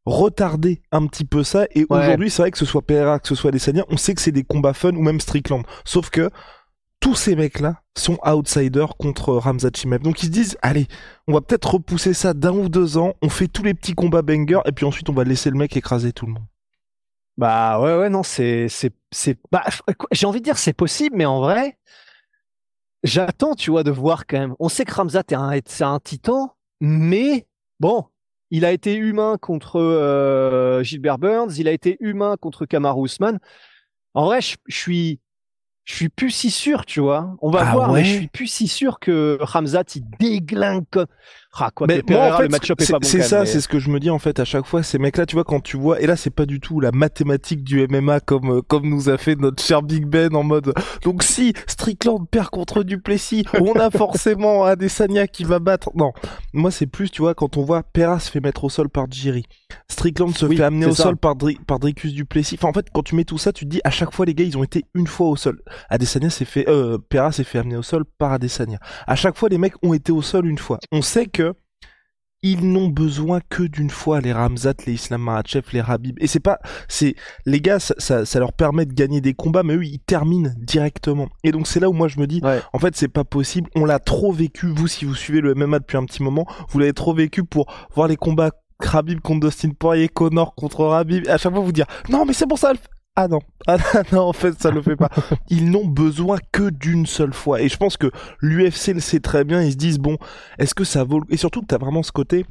retarder 0.07 0.81
un 0.93 1.05
petit 1.05 1.25
peu 1.25 1.43
ça 1.43 1.65
et 1.75 1.85
aujourd'hui 1.89 2.29
c'est 2.29 2.41
vrai 2.41 2.51
que 2.51 2.57
ce 2.57 2.63
soit 2.63 2.81
Pereira 2.81 3.19
que 3.19 3.27
ce 3.27 3.35
soit 3.35 3.51
Desania 3.51 3.83
on 3.89 3.97
sait 3.97 4.13
que 4.13 4.21
c'est 4.21 4.31
des 4.31 4.45
combats 4.45 4.73
fun 4.73 4.95
ou 4.95 5.01
même 5.01 5.19
Strickland 5.19 5.63
sauf 5.83 6.09
que 6.09 6.31
tous 6.99 7.15
ces 7.15 7.35
mecs-là 7.35 7.81
sont 7.97 8.17
outsiders 8.25 8.97
contre 8.97 9.33
Ramzat 9.33 9.69
Chimaev. 9.75 10.01
Donc 10.01 10.23
ils 10.23 10.27
se 10.27 10.31
disent, 10.31 10.57
allez, 10.61 10.87
on 11.27 11.33
va 11.33 11.41
peut-être 11.41 11.75
repousser 11.75 12.13
ça 12.13 12.33
d'un 12.33 12.53
ou 12.53 12.69
deux 12.69 12.97
ans, 12.97 13.13
on 13.21 13.29
fait 13.29 13.47
tous 13.47 13.63
les 13.63 13.73
petits 13.73 13.93
combats 13.93 14.21
banger, 14.21 14.59
et 14.65 14.71
puis 14.71 14.85
ensuite 14.85 15.09
on 15.09 15.13
va 15.13 15.23
laisser 15.23 15.49
le 15.49 15.57
mec 15.57 15.75
écraser 15.77 16.11
tout 16.11 16.25
le 16.25 16.33
monde. 16.33 16.45
Bah 17.37 17.79
ouais, 17.79 17.95
ouais, 17.97 18.09
non, 18.09 18.23
c'est, 18.23 18.67
c'est, 18.67 19.37
bah, 19.51 19.63
j'ai 20.11 20.25
envie 20.25 20.39
de 20.39 20.43
dire 20.43 20.57
c'est 20.57 20.73
possible, 20.73 21.15
mais 21.15 21.25
en 21.25 21.39
vrai, 21.39 21.77
j'attends, 23.03 23.53
tu 23.53 23.69
vois, 23.69 23.83
de 23.83 23.91
voir 23.91 24.25
quand 24.25 24.39
même. 24.39 24.55
On 24.59 24.69
sait 24.69 24.85
que 24.85 24.93
Ramzat 24.93 25.23
est 25.29 25.81
un 25.83 25.99
titan, 25.99 26.55
mais 26.81 27.45
bon, 27.79 28.05
il 28.49 28.65
a 28.65 28.71
été 28.71 28.95
humain 28.95 29.37
contre 29.39 29.79
euh, 29.79 30.81
Gilbert 30.81 31.19
Burns, 31.19 31.51
il 31.57 31.67
a 31.67 31.71
été 31.71 31.97
humain 31.99 32.37
contre 32.39 32.65
Kamaru 32.65 33.05
Usman. 33.05 33.39
En 34.15 34.25
vrai, 34.25 34.41
je 34.41 34.55
suis, 34.69 35.19
je 35.87 35.95
suis 35.95 36.09
plus 36.09 36.31
si 36.31 36.51
sûr, 36.51 36.85
tu 36.85 36.99
vois. 36.99 37.37
On 37.41 37.49
va 37.49 37.61
ah 37.65 37.71
voir, 37.71 37.93
mais 37.93 38.03
je 38.03 38.15
suis 38.17 38.27
plus 38.27 38.47
si 38.47 38.67
sûr 38.67 38.99
que 38.99 39.37
Ramzat 39.39 39.85
il 39.95 40.03
déglingue. 40.19 40.83
Ah, 41.59 41.71
quoi 41.73 41.87
Mais 41.87 41.95
moi, 41.95 42.03
en 42.03 42.05
Pereira, 42.19 42.37
fait, 42.37 42.43
le 42.43 42.49
match-up 42.49 42.81
est 42.81 42.85
c'est 42.85 42.93
pas 42.93 42.99
bon. 42.99 43.07
c'est 43.07 43.21
ça, 43.23 43.39
mais- 43.39 43.45
c'est 43.47 43.61
ce 43.61 43.67
que 43.67 43.79
je 43.79 43.89
me 43.89 43.99
dis 43.99 44.09
en 44.11 44.19
fait 44.19 44.39
à 44.39 44.45
chaque 44.45 44.65
fois. 44.67 44.83
Ces 44.83 44.99
mecs-là, 44.99 45.25
tu 45.25 45.35
vois, 45.35 45.43
quand 45.43 45.59
tu 45.59 45.75
vois, 45.77 45.99
et 45.99 46.05
là, 46.05 46.15
c'est 46.15 46.29
pas 46.29 46.45
du 46.45 46.59
tout 46.59 46.79
la 46.79 46.91
mathématique 46.91 47.63
du 47.63 47.81
MMA 47.87 48.19
comme 48.19 48.57
euh, 48.57 48.61
comme 48.61 48.87
nous 48.87 49.09
a 49.09 49.17
fait 49.17 49.35
notre 49.35 49.63
cher 49.63 49.81
Big 49.81 50.05
Ben 50.05 50.35
en 50.35 50.43
mode. 50.43 50.73
Donc 51.03 51.23
si 51.23 51.53
Strickland 51.65 52.27
perd 52.29 52.49
contre 52.49 52.83
Duplessis, 52.83 53.43
on 53.59 53.73
a 53.73 53.89
forcément 53.89 54.65
Adesanya 54.65 55.25
qui 55.27 55.45
va 55.45 55.57
battre. 55.59 55.89
Non, 55.95 56.11
moi 56.53 56.69
c'est 56.69 56.85
plus, 56.85 57.09
tu 57.09 57.23
vois, 57.23 57.33
quand 57.33 57.57
on 57.57 57.63
voit 57.63 57.81
Pereira 57.81 58.19
se 58.19 58.29
fait 58.29 58.39
mettre 58.41 58.63
au 58.63 58.69
sol 58.69 58.89
par 58.89 59.05
Jiri, 59.09 59.45
Strickland 59.89 60.35
se 60.35 60.45
Oui, 60.45 60.57
fait 60.57 60.63
amener 60.63 60.85
au 60.85 60.93
ça. 60.93 61.03
sol 61.03 61.17
par 61.17 61.35
Dri- 61.35 61.57
par 61.65 61.79
Dricus 61.79 62.13
Duplessis. 62.13 62.55
Enfin, 62.59 62.67
en 62.69 62.73
fait, 62.73 62.87
quand 62.93 63.01
tu 63.03 63.15
mets 63.15 63.23
tout 63.23 63.37
ça, 63.39 63.51
tu 63.51 63.65
te 63.65 63.69
dis 63.69 63.81
à 63.83 63.89
chaque 63.89 64.13
fois 64.13 64.25
les 64.27 64.35
gars, 64.35 64.43
ils 64.45 64.57
ont 64.59 64.63
été 64.63 64.85
une 64.93 65.07
fois 65.07 65.27
au 65.27 65.35
sol. 65.35 65.59
Adesanya 65.89 66.29
s'est 66.29 66.45
fait, 66.45 66.69
euh, 66.69 66.97
Pereira 67.09 67.31
s'est 67.31 67.43
fait 67.43 67.57
amener 67.57 67.77
au 67.77 67.83
sol 67.83 68.03
par 68.19 68.31
Adesanya. 68.33 68.77
À 69.07 69.15
chaque 69.15 69.37
fois, 69.37 69.49
les 69.49 69.57
mecs 69.57 69.73
ont 69.81 69.93
été 69.95 70.11
au 70.11 70.21
sol 70.21 70.45
une 70.45 70.57
fois. 70.59 70.77
On 70.91 71.01
sait 71.01 71.25
que 71.25 71.46
ils 72.51 72.71
n'ont 72.71 72.87
besoin 72.89 73.39
que 73.49 73.63
d'une 73.63 73.89
fois 73.89 74.21
les 74.21 74.33
Ramzat, 74.33 74.73
les 74.85 74.93
Islam 74.93 75.21
Makhachev, 75.21 75.67
les 75.73 75.81
Rabib. 75.81 76.17
Et 76.19 76.27
c'est 76.27 76.39
pas, 76.39 76.59
c'est 76.87 77.15
les 77.45 77.61
gars, 77.61 77.79
ça, 77.79 77.93
ça, 77.97 78.25
ça 78.25 78.39
leur 78.39 78.53
permet 78.53 78.85
de 78.85 78.93
gagner 78.93 79.21
des 79.21 79.33
combats, 79.33 79.63
mais 79.63 79.75
eux 79.75 79.83
ils 79.85 79.99
terminent 79.99 80.51
directement. 80.57 81.27
Et 81.43 81.51
donc 81.51 81.67
c'est 81.67 81.79
là 81.79 81.89
où 81.89 81.93
moi 81.93 82.07
je 82.07 82.19
me 82.19 82.27
dis, 82.27 82.41
Ouais. 82.43 82.61
en 82.73 82.79
fait 82.79 82.95
c'est 82.95 83.07
pas 83.07 83.23
possible. 83.23 83.69
On 83.75 83.85
l'a 83.85 83.99
trop 83.99 84.31
vécu. 84.31 84.67
Vous, 84.67 84.87
si 84.87 85.05
vous 85.05 85.15
suivez 85.15 85.41
le 85.41 85.53
MMA 85.55 85.79
depuis 85.79 85.97
un 85.97 86.05
petit 86.05 86.23
moment, 86.23 86.45
vous 86.69 86.79
l'avez 86.79 86.93
trop 86.93 87.13
vécu 87.13 87.43
pour 87.43 87.65
voir 87.95 88.07
les 88.07 88.15
combats 88.17 88.51
Rabib 88.79 89.19
contre 89.21 89.47
Dustin 89.47 89.69
Poirier, 89.71 90.07
Connor 90.07 90.53
contre 90.55 90.85
Rabib. 90.85 91.25
Et 91.25 91.29
à 91.29 91.37
chaque 91.37 91.51
fois 91.53 91.61
vous 91.61 91.71
dire, 91.71 91.85
non 92.09 92.25
mais 92.25 92.33
c'est 92.33 92.47
pour 92.47 92.59
ça. 92.59 92.73
Ah 93.19 93.27
non, 93.27 93.39
ah 93.65 93.77
non, 94.11 94.21
en 94.29 94.33
fait 94.33 94.61
ça 94.61 94.69
le 94.69 94.81
fait 94.81 94.95
pas. 94.95 95.09
Ils 95.49 95.71
n'ont 95.71 95.87
besoin 95.87 96.37
que 96.51 96.69
d'une 96.69 97.07
seule 97.07 97.33
fois. 97.33 97.61
Et 97.61 97.67
je 97.69 97.77
pense 97.77 97.97
que 97.97 98.11
l'UFC 98.41 98.93
le 98.93 98.99
sait 98.99 99.19
très 99.19 99.43
bien. 99.43 99.61
Ils 99.63 99.71
se 99.71 99.77
disent 99.77 99.97
bon, 99.97 100.17
est-ce 100.59 100.75
que 100.75 100.83
ça 100.83 101.03
vaut 101.03 101.19
le- 101.21 101.25
Et 101.33 101.37
surtout 101.37 101.61
que 101.61 101.65
t'as 101.65 101.79
vraiment 101.79 102.03
ce 102.03 102.11
côté. 102.11 102.45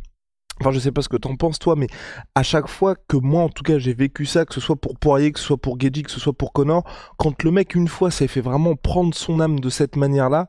Enfin, 0.61 0.73
je 0.73 0.79
sais 0.81 0.93
pas 0.93 1.03
ce 1.03 1.09
que 1.11 1.17
t'en 1.19 1.37
penses 1.37 1.59
toi, 1.59 1.77
mais 1.77 1.89
à 2.35 2.43
chaque 2.43 2.69
fois 2.69 2.97
que 3.09 3.17
moi, 3.19 3.43
en 3.45 3.51
tout 3.51 3.65
cas, 3.65 3.79
j'ai 3.79 3.95
vécu 3.95 4.27
ça, 4.27 4.45
que 4.47 4.55
ce 4.55 4.61
soit 4.61 4.77
pour 4.77 4.99
Poirier, 4.99 5.33
que 5.33 5.41
ce 5.41 5.47
soit 5.47 5.59
pour 5.59 5.81
Gedji, 5.81 6.03
que 6.05 6.11
ce 6.13 6.21
soit 6.21 6.35
pour 6.35 6.53
Connor, 6.53 6.85
quand 7.19 7.43
le 7.45 7.51
mec 7.53 7.75
une 7.75 7.89
fois 7.89 8.11
s'est 8.11 8.29
fait 8.29 8.41
vraiment 8.43 8.77
prendre 8.77 9.15
son 9.15 9.41
âme 9.41 9.61
de 9.61 9.71
cette 9.71 9.97
manière-là, 9.97 10.49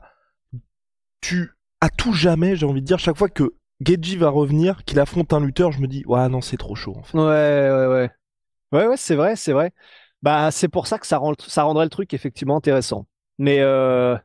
tu 1.20 1.50
à 1.80 1.90
tout 1.90 2.12
jamais, 2.12 2.56
j'ai 2.56 2.66
envie 2.66 2.80
de 2.80 2.86
dire, 2.86 2.98
chaque 2.98 3.16
fois 3.16 3.28
que 3.28 3.54
Gedji 3.84 4.16
va 4.16 4.30
revenir, 4.30 4.84
qu'il 4.84 4.98
affronte 4.98 5.32
un 5.32 5.40
lutteur, 5.40 5.70
je 5.70 5.80
me 5.80 5.86
dis 5.86 6.02
ouais 6.06 6.28
non 6.28 6.40
c'est 6.40 6.56
trop 6.56 6.74
chaud. 6.74 6.96
En 6.98 7.02
fait. 7.02 7.16
Ouais, 7.16 7.24
ouais, 7.70 7.86
ouais. 7.86 8.10
Ouais, 8.72 8.86
ouais, 8.88 8.96
c'est 8.98 9.16
vrai, 9.16 9.36
c'est 9.36 9.52
vrai. 9.52 9.72
Bah, 10.22 10.50
c'est 10.50 10.68
pour 10.68 10.86
ça 10.86 10.98
que 10.98 11.06
ça 11.06 11.18
rend, 11.18 11.34
rendrait 11.56 11.84
le 11.84 11.90
truc 11.90 12.12
effectivement 12.14 12.56
intéressant. 12.56 13.06
Mais, 13.38 13.58
euh... 13.60 14.16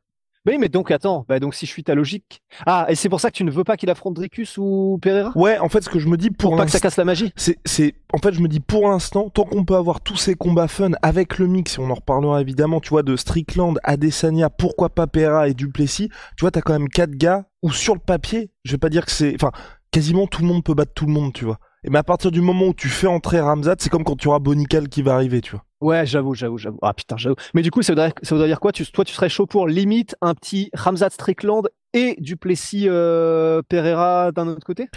oui, 0.48 0.58
mais 0.60 0.68
donc, 0.70 0.90
attends, 0.90 1.24
bah, 1.30 1.40
donc 1.40 1.54
si 1.54 1.68
je 1.68 1.72
suis 1.72 1.84
ta 1.84 1.94
logique. 1.94 2.42
Ah, 2.66 2.88
et 2.90 2.96
c'est 2.96 3.10
pour 3.10 3.20
ça 3.20 3.30
que 3.30 3.36
tu 3.36 3.44
ne 3.44 3.52
veux 3.52 3.64
pas 3.64 3.78
qu'il 3.78 3.92
affronte 3.92 4.16
Dricus 4.16 4.58
ou 4.58 4.98
Pereira? 5.02 5.32
Ouais, 5.36 5.60
en 5.60 5.70
fait, 5.70 5.82
ce 5.84 5.90
que 5.90 6.00
je 6.00 6.08
me 6.08 6.18
dis 6.18 6.32
pour, 6.32 6.50
Pour 6.52 6.58
pas 6.58 6.66
que 6.66 6.72
ça 6.72 6.78
l'instant- 6.78 6.88
casse 6.88 6.98
la 6.98 7.06
magie. 7.06 7.32
c'est, 7.36 7.60
c'est, 7.64 7.94
en 8.12 8.18
fait, 8.18 8.34
je 8.34 8.42
me 8.42 8.48
dis 8.48 8.60
pour 8.60 8.90
l'instant, 8.90 9.30
tant 9.30 9.44
qu'on 9.44 9.66
peut 9.66 9.76
avoir 9.76 10.02
tous 10.02 10.16
ces 10.18 10.34
combats 10.34 10.68
fun 10.68 10.92
avec 11.04 11.38
le 11.38 11.46
mix, 11.46 11.78
et 11.78 11.80
on 11.82 11.92
en 11.92 11.96
reparlera 11.96 12.42
évidemment, 12.42 12.80
tu 12.80 12.90
vois, 12.90 13.04
de 13.04 13.16
Strickland, 13.16 13.78
Adesanya, 13.84 14.50
pourquoi 14.50 14.90
pas 14.90 15.06
Pereira 15.06 15.48
et 15.48 15.54
Duplessis, 15.54 16.10
tu 16.38 16.42
vois, 16.42 16.50
t'as 16.50 16.62
quand 16.62 16.74
même 16.74 16.90
quatre 16.90 17.12
gars 17.16 17.46
où 17.62 17.72
sur 17.72 17.94
le 17.94 18.00
papier, 18.00 18.50
je 18.64 18.72
vais 18.72 18.78
pas 18.80 18.90
dire 18.90 19.06
que 19.06 19.12
c'est, 19.12 19.36
enfin, 19.36 19.52
quasiment 19.92 20.26
tout 20.26 20.42
le 20.42 20.48
monde 20.48 20.64
peut 20.64 20.74
battre 20.74 20.94
tout 20.96 21.06
le 21.06 21.14
monde, 21.14 21.34
tu 21.34 21.46
vois. 21.46 21.60
Et 21.84 21.90
mais 21.90 22.00
à 22.00 22.04
partir 22.04 22.32
du 22.32 22.42
moment 22.42 22.68
où 22.68 22.74
tu 22.74 22.88
fais 22.88 23.08
entrer 23.08 23.40
Ramzat, 23.42 23.76
c'est 23.80 23.90
comme 23.90 24.04
quand 24.04 24.16
tu 24.16 24.28
auras 24.30 24.40
Bonical 24.40 24.88
qui 24.90 25.02
va 25.02 25.16
arriver, 25.16 25.42
tu 25.42 25.52
vois. 25.52 25.64
Ouais, 25.82 26.06
j'avoue, 26.06 26.34
j'avoue, 26.34 26.58
j'avoue. 26.58 26.80
Ah 26.82 26.94
putain, 26.94 27.18
j'avoue. 27.18 27.36
Mais 27.54 27.62
du 27.62 27.72
coup, 27.72 27.82
ça 27.82 27.92
voudrait, 27.92 28.14
ça 28.24 28.36
voudrait 28.36 28.48
dire 28.48 28.60
quoi? 28.62 28.72
Tu, 28.72 28.86
toi, 28.86 29.04
tu 29.04 29.14
serais 29.14 29.28
chaud 29.30 29.46
pour 29.48 29.68
limite 29.68 30.16
un 30.22 30.34
petit 30.34 30.70
Ramzat 30.74 31.10
Strickland 31.10 31.68
et 31.94 32.16
Duplessis 32.20 32.86
euh, 32.88 33.62
Pereira 33.68 34.32
d'un 34.32 34.48
autre 34.48 34.66
côté? 34.66 34.88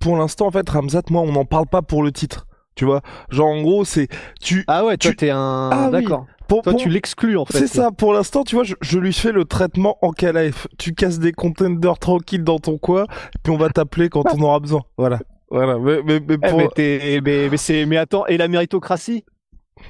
Pour 0.00 0.16
l'instant, 0.16 0.46
en 0.46 0.50
fait, 0.50 0.68
Ramzat, 0.68 1.02
moi, 1.10 1.20
on 1.22 1.32
n'en 1.32 1.44
parle 1.44 1.66
pas 1.66 1.82
pour 1.82 2.02
le 2.02 2.10
titre. 2.10 2.46
Tu 2.74 2.84
vois, 2.86 3.02
genre 3.30 3.48
en 3.48 3.62
gros, 3.62 3.84
c'est 3.84 4.08
tu. 4.40 4.64
Ah 4.66 4.84
ouais, 4.84 4.96
toi, 4.96 5.10
Tu- 5.12 5.16
t'es 5.16 5.30
un. 5.30 5.70
Ah 5.72 5.90
oui. 5.92 6.02
D'accord. 6.02 6.26
Pour, 6.48 6.62
Toi, 6.62 6.72
pour- 6.72 6.80
tu 6.82 6.88
l'exclus 6.88 7.36
en 7.38 7.44
fait. 7.44 7.58
C'est 7.58 7.66
ça, 7.68 7.90
pour 7.90 8.12
l'instant, 8.12 8.42
tu 8.44 8.54
vois, 8.56 8.64
je, 8.64 8.74
je 8.82 8.98
lui 8.98 9.12
fais 9.12 9.30
le 9.32 9.44
traitement 9.44 9.96
en 10.02 10.10
KLF. 10.12 10.66
Tu 10.78 10.92
casses 10.92 11.18
des 11.18 11.32
contenders 11.32 11.98
tranquilles 11.98 12.42
dans 12.44 12.58
ton 12.58 12.76
coin, 12.76 13.06
puis 13.42 13.52
on 13.52 13.56
va 13.56 13.70
t'appeler 13.70 14.08
quand 14.08 14.24
on 14.34 14.40
aura 14.42 14.58
besoin. 14.60 14.82
Voilà. 14.98 15.20
Voilà. 15.50 15.78
Mais, 15.78 16.02
mais, 16.04 16.20
mais 16.20 16.34
Eh, 16.42 16.48
pour- 16.48 16.58
mais, 16.58 17.20
mais, 17.24 17.48
mais 17.50 17.56
c'est, 17.56 17.86
mais 17.86 17.96
attends, 17.96 18.26
et 18.26 18.36
la 18.36 18.48
méritocratie? 18.48 19.24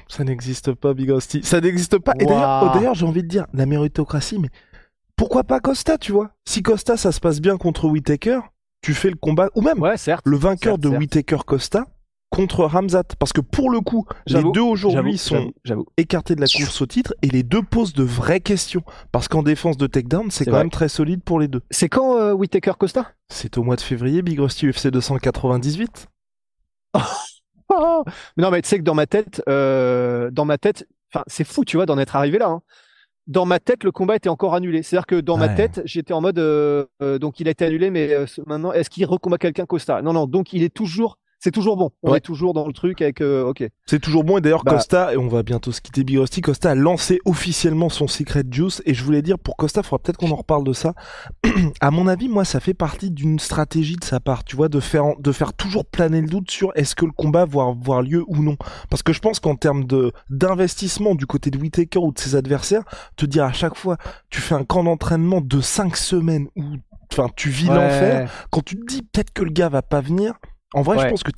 ça 0.07 0.23
n'existe 0.23 0.73
pas, 0.73 0.93
Big 0.93 1.09
Rusty. 1.09 1.41
Ça 1.43 1.61
n'existe 1.61 1.99
pas. 1.99 2.13
Et 2.19 2.25
d'ailleurs, 2.25 2.71
oh, 2.91 2.93
j'ai 2.95 3.05
envie 3.05 3.23
de 3.23 3.27
dire, 3.27 3.45
la 3.53 3.65
méritocratie, 3.65 4.39
mais 4.39 4.49
pourquoi 5.15 5.43
pas 5.43 5.59
Costa, 5.59 5.97
tu 5.97 6.11
vois? 6.11 6.31
Si 6.45 6.61
Costa, 6.63 6.97
ça 6.97 7.11
se 7.11 7.19
passe 7.19 7.39
bien 7.39 7.57
contre 7.57 7.87
Whitaker, 7.87 8.39
tu 8.81 8.93
fais 8.93 9.09
le 9.09 9.15
combat, 9.15 9.49
ou 9.55 9.61
même 9.61 9.79
Ouais, 9.81 9.97
certes. 9.97 10.25
le 10.27 10.37
vainqueur 10.37 10.73
certes, 10.73 10.81
de 10.81 10.89
certes. 10.89 10.99
Whitaker-Costa 11.01 11.85
contre 12.35 12.65
Ramzat. 12.65 13.03
Parce 13.19 13.33
que 13.33 13.41
pour 13.41 13.69
le 13.69 13.81
coup, 13.81 14.05
les 14.27 14.43
deux 14.53 14.61
aujourd'hui 14.61 15.17
sont 15.17 15.51
écartés 15.97 16.35
de 16.35 16.41
la 16.41 16.47
course 16.47 16.81
au 16.81 16.85
titre 16.85 17.13
et 17.21 17.27
les 17.27 17.43
deux 17.43 17.63
posent 17.63 17.93
de 17.93 18.03
vraies 18.03 18.41
questions. 18.41 18.83
Parce 19.11 19.27
qu'en 19.27 19.43
défense 19.43 19.77
de 19.77 19.87
takedown, 19.87 20.29
c'est 20.31 20.45
quand 20.45 20.51
vrai. 20.51 20.59
même 20.61 20.69
très 20.69 20.89
solide 20.89 21.23
pour 21.23 21.39
les 21.39 21.47
deux. 21.47 21.61
C'est 21.71 21.89
quand 21.89 22.17
euh, 22.17 22.33
Whitaker 22.33 22.73
Costa? 22.77 23.11
C'est 23.29 23.57
au 23.57 23.63
mois 23.63 23.75
de 23.75 23.81
février, 23.81 24.21
Big 24.21 24.39
Rusty 24.39 24.67
UFC 24.67 24.87
298. 24.87 26.07
Oh 27.69 28.03
Mais 28.37 28.43
non, 28.43 28.51
mais 28.51 28.61
tu 28.61 28.69
sais 28.69 28.77
que 28.77 28.83
dans 28.83 28.93
ma 28.93 29.07
tête, 29.07 29.41
euh, 29.49 30.29
dans 30.31 30.45
ma 30.45 30.57
tête, 30.57 30.87
c'est 31.27 31.43
fou, 31.43 31.65
tu 31.65 31.77
vois, 31.77 31.85
d'en 31.85 31.97
être 31.97 32.15
arrivé 32.15 32.37
là. 32.37 32.47
hein. 32.49 32.61
Dans 33.27 33.45
ma 33.45 33.59
tête, 33.59 33.83
le 33.83 33.91
combat 33.91 34.15
était 34.17 34.29
encore 34.29 34.53
annulé. 34.53 34.83
C'est-à-dire 34.83 35.07
que 35.07 35.19
dans 35.19 35.37
ma 35.37 35.49
tête, 35.49 35.81
j'étais 35.85 36.13
en 36.13 36.21
mode, 36.21 36.37
euh, 36.37 36.85
euh, 37.01 37.17
donc 37.17 37.39
il 37.39 37.47
a 37.47 37.51
été 37.51 37.65
annulé, 37.65 37.89
mais 37.89 38.13
euh, 38.13 38.27
maintenant, 38.45 38.71
est-ce 38.71 38.89
qu'il 38.91 39.03
recombat 39.07 39.39
quelqu'un 39.39 39.65
Costa? 39.65 40.03
Non, 40.03 40.13
non, 40.13 40.27
donc 40.27 40.53
il 40.53 40.61
est 40.61 40.69
toujours, 40.73 41.17
c'est 41.45 41.51
toujours 41.51 41.77
bon. 41.77 41.91
On 42.01 42.09
Ouais. 42.11 42.17
est 42.17 42.21
toujours 42.21 42.55
dans 42.55 42.65
le 42.65 42.73
truc 42.73 43.03
avec, 43.03 43.21
euh, 43.21 43.43
ok. 43.45 43.69
C'est 43.85 43.99
toujours 43.99 44.23
bon 44.23 44.39
et 44.39 44.41
d'ailleurs 44.41 44.63
Bah. 44.63 44.71
Costa, 44.73 45.13
et 45.13 45.17
on 45.17 45.27
va 45.27 45.43
bientôt 45.43 45.71
se 45.71 45.79
quitter 45.79 46.03
Big 46.03 46.17
Rusty, 46.17 46.41
Costa 46.41 46.71
a 46.71 46.75
lancé 46.75 47.19
officiellement 47.23 47.89
son 47.89 48.07
Secret 48.07 48.43
Juice 48.49 48.81
et 48.87 48.95
je 48.95 49.03
voulais 49.03 49.21
dire 49.21 49.37
pour 49.37 49.55
Costa, 49.55 49.83
faudra 49.83 49.99
peut-être 49.99 50.17
qu'on 50.17 50.31
en 50.31 50.35
reparle 50.37 50.63
de 50.63 50.73
ça. 50.73 50.95
à 51.81 51.91
mon 51.91 52.07
avis, 52.07 52.29
moi 52.29 52.45
ça 52.45 52.59
fait 52.59 52.73
partie 52.73 53.11
d'une 53.11 53.37
stratégie 53.37 53.95
de 53.95 54.03
sa 54.03 54.19
part, 54.19 54.43
tu 54.43 54.55
vois, 54.55 54.69
de 54.69 54.79
faire, 54.79 55.03
de 55.19 55.31
faire 55.31 55.53
toujours 55.53 55.85
planer 55.85 56.19
le 56.21 56.27
doute 56.27 56.49
sur 56.49 56.71
est-ce 56.73 56.95
que 56.95 57.05
le 57.05 57.11
combat 57.11 57.45
va 57.45 57.61
avoir 57.67 58.01
lieu 58.01 58.23
ou 58.27 58.41
non. 58.41 58.57
Parce 58.89 59.03
que 59.03 59.13
je 59.13 59.19
pense 59.19 59.39
qu'en 59.39 59.55
termes 59.55 59.83
de 59.85 60.11
d'investissement 60.31 61.13
du 61.13 61.27
côté 61.27 61.51
de 61.51 61.59
Whitaker 61.59 61.99
ou 61.99 62.11
de 62.11 62.19
ses 62.19 62.35
adversaires, 62.35 62.83
te 63.17 63.25
dire 63.27 63.43
à 63.43 63.53
chaque 63.53 63.75
fois, 63.75 63.97
tu 64.31 64.41
fais 64.41 64.55
un 64.55 64.63
camp 64.63 64.83
d'entraînement 64.83 65.41
de 65.41 65.61
5 65.61 65.95
semaines 65.95 66.47
où 66.55 66.63
enfin 67.13 67.29
tu 67.35 67.49
vis 67.49 67.67
l'enfer, 67.67 68.29
quand 68.49 68.63
tu 68.65 68.75
te 68.77 68.85
dis 68.85 69.01
peut-être 69.03 69.31
que 69.31 69.43
le 69.43 69.51
gars 69.51 69.69
va 69.69 69.81
pas 69.83 70.01
venir, 70.01 70.33
en 70.73 70.81
vrai, 70.81 70.99
je 70.99 71.07
pense 71.07 71.23
que 71.23 71.31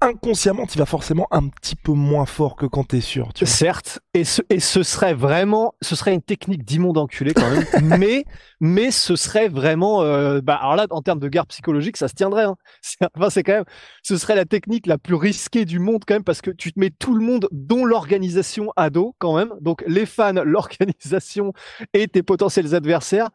inconsciemment, 0.00 0.66
tu 0.66 0.78
vas 0.78 0.86
forcément 0.86 1.26
un 1.30 1.48
petit 1.48 1.74
peu 1.74 1.92
moins 1.92 2.26
fort 2.26 2.56
que 2.56 2.66
quand 2.66 2.84
t'es 2.84 3.00
sûr. 3.00 3.32
Tu 3.32 3.44
vois. 3.44 3.52
Certes, 3.52 4.00
et 4.14 4.24
ce, 4.24 4.42
et 4.50 4.60
ce 4.60 4.82
serait 4.82 5.14
vraiment, 5.14 5.74
ce 5.82 5.96
serait 5.96 6.14
une 6.14 6.22
technique 6.22 6.64
d'immonde 6.64 6.98
enculé 6.98 7.34
quand 7.34 7.50
même, 7.50 7.64
mais, 7.98 8.24
mais 8.60 8.90
ce 8.90 9.16
serait 9.16 9.48
vraiment, 9.48 10.02
euh, 10.02 10.40
bah, 10.40 10.56
alors 10.56 10.76
là, 10.76 10.86
en 10.90 11.02
termes 11.02 11.18
de 11.18 11.28
guerre 11.28 11.46
psychologique, 11.46 11.96
ça 11.96 12.08
se 12.08 12.14
tiendrait, 12.14 12.44
hein. 12.44 12.56
C'est, 12.82 12.98
enfin, 13.16 13.30
c'est 13.30 13.42
quand 13.42 13.52
même, 13.52 13.64
ce 14.02 14.16
serait 14.16 14.36
la 14.36 14.44
technique 14.44 14.86
la 14.86 14.98
plus 14.98 15.14
risquée 15.14 15.64
du 15.64 15.78
monde 15.78 16.04
quand 16.06 16.14
même, 16.14 16.24
parce 16.24 16.40
que 16.40 16.50
tu 16.50 16.72
te 16.72 16.78
mets 16.78 16.90
tout 16.90 17.14
le 17.14 17.24
monde, 17.24 17.48
dont 17.50 17.84
l'organisation 17.84 18.72
à 18.76 18.90
dos 18.90 19.14
quand 19.18 19.36
même, 19.36 19.52
donc 19.60 19.82
les 19.86 20.06
fans, 20.06 20.32
l'organisation 20.44 21.52
et 21.94 22.06
tes 22.08 22.22
potentiels 22.22 22.74
adversaires, 22.74 23.30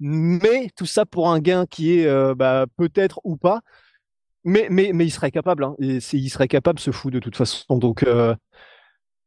mais 0.00 0.70
tout 0.76 0.86
ça 0.86 1.06
pour 1.06 1.30
un 1.30 1.40
gain 1.40 1.66
qui 1.66 1.98
est, 1.98 2.06
euh, 2.06 2.34
bah, 2.34 2.66
peut-être 2.76 3.20
ou 3.24 3.36
pas, 3.36 3.60
mais, 4.44 4.68
mais, 4.70 4.90
mais 4.94 5.06
il 5.06 5.10
serait 5.10 5.30
capable, 5.30 5.64
hein, 5.64 5.74
et 5.80 5.98
il 6.12 6.30
serait 6.30 6.48
capable, 6.48 6.78
ce 6.78 6.90
fou, 6.90 7.10
de 7.10 7.18
toute 7.18 7.36
façon, 7.36 7.78
donc, 7.78 8.02
euh, 8.02 8.34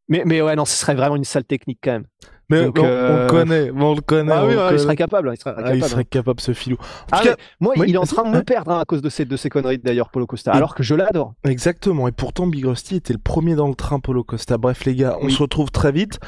mais, 0.10 0.24
mais 0.26 0.42
ouais, 0.42 0.56
non, 0.56 0.66
ce 0.66 0.76
serait 0.78 0.96
vraiment 0.96 1.16
une 1.18 1.24
sale 1.26 1.44
technique 1.44 1.80
quand 1.84 1.92
même. 1.92 2.06
Mais 2.50 2.64
Donc, 2.64 2.80
on, 2.80 2.84
on 2.84 2.86
euh, 2.86 3.24
le 3.26 3.30
connaît, 3.30 3.72
on 3.76 3.94
le 3.94 4.00
connaît. 4.02 4.32
Ah 4.32 4.46
on 4.46 4.48
oui, 4.48 4.54
le 4.54 4.58
ouais, 4.58 4.64
il 4.64 4.68
connaît. 4.70 4.78
serait 4.84 4.96
capable. 4.96 5.32
Il 5.34 5.38
serait 5.38 5.54
Ah, 5.58 5.62
capable. 5.64 5.78
il 5.78 5.84
serait 5.84 6.02
hein. 6.02 6.06
capable 6.10 6.40
ce 6.40 6.54
filou. 6.54 6.78
Ah, 7.12 7.20
cas, 7.22 7.36
moi, 7.60 7.74
oui, 7.76 7.88
il 7.90 7.96
est 7.96 7.98
en 7.98 8.06
train 8.06 8.24
de 8.24 8.30
me 8.30 8.36
ouais. 8.38 8.44
perdre 8.44 8.72
hein, 8.72 8.80
à 8.80 8.86
cause 8.86 9.02
de 9.02 9.10
ces, 9.10 9.26
de 9.26 9.36
ces 9.36 9.50
conneries 9.50 9.80
d'ailleurs, 9.80 10.10
Polo 10.12 10.26
Costa. 10.26 10.54
Alors 10.54 10.74
que 10.74 10.82
je 10.82 10.96
l'adore. 10.96 11.34
Exactement. 11.44 12.08
Et 12.08 12.14
pourtant, 12.14 12.48
Big 12.48 12.66
Rusty 12.66 12.96
était 12.96 13.12
le 13.12 13.20
premier 13.20 13.56
dans 13.56 13.68
le 13.68 13.76
train, 13.76 14.00
Polo 14.00 14.24
Costa. 14.24 14.58
Bref, 14.58 14.86
les 14.86 14.96
gars, 14.96 15.18
on 15.20 15.26
Oui. 15.26 15.34
se 15.34 15.42
retrouve 15.42 15.72
très 15.72 15.92
vite. 15.92 16.20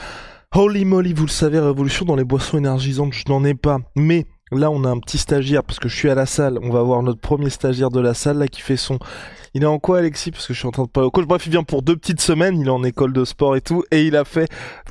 Holy 0.53 0.83
moly, 0.83 1.13
vous 1.13 1.25
le 1.25 1.31
savez, 1.31 1.57
révolution 1.59 2.03
dans 2.03 2.17
les 2.17 2.25
boissons 2.25 2.57
énergisantes, 2.57 3.13
je 3.13 3.23
n'en 3.29 3.45
ai 3.45 3.53
pas. 3.53 3.77
Mais 3.95 4.25
là, 4.51 4.71
on 4.71 4.83
a 4.83 4.89
un 4.89 4.99
petit 4.99 5.17
stagiaire 5.17 5.63
parce 5.63 5.79
que 5.79 5.89
je 5.89 5.95
suis 5.95 6.09
à 6.09 6.15
la 6.15 6.25
salle. 6.25 6.59
On 6.61 6.69
va 6.69 6.81
voir 6.81 7.03
notre 7.03 7.19
premier 7.19 7.49
stagiaire 7.49 7.89
de 7.89 7.99
la 7.99 8.13
salle 8.13 8.37
là 8.37 8.47
qui 8.47 8.61
fait 8.61 8.77
son. 8.77 8.99
Il 9.53 9.63
est 9.63 9.67
en 9.67 9.79
quoi, 9.79 9.99
Alexis? 9.99 10.31
Parce 10.31 10.47
que 10.47 10.53
je 10.53 10.59
suis 10.59 10.67
en 10.67 10.71
train 10.71 10.83
de 10.83 10.89
parler 10.89 11.07
au 11.07 11.11
coach. 11.11 11.25
Bref, 11.25 11.45
il 11.45 11.51
vient 11.51 11.63
pour 11.63 11.81
deux 11.81 11.95
petites 11.95 12.21
semaines. 12.21 12.59
Il 12.59 12.67
est 12.67 12.71
en 12.71 12.83
école 12.83 13.13
de 13.13 13.25
sport 13.25 13.55
et 13.55 13.61
tout. 13.61 13.83
Et 13.91 14.05
il 14.05 14.15
a 14.15 14.25
fait. 14.25 14.49